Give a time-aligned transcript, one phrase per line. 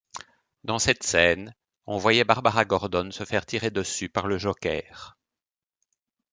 [0.63, 1.53] Dans cette scène,
[1.85, 5.15] on voyait Barbara Gordon se faire tirer dessus par le Joker.